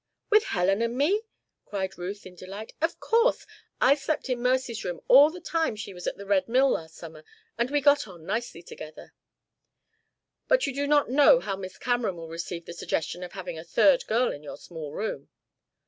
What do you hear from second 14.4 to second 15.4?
your small room?"